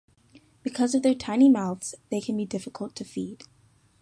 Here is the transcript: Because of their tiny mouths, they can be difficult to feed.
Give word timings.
Because 0.63 0.95
of 0.95 1.03
their 1.03 1.13
tiny 1.13 1.47
mouths, 1.47 1.93
they 2.09 2.19
can 2.21 2.35
be 2.35 2.43
difficult 2.43 2.95
to 2.95 3.03
feed. 3.05 3.43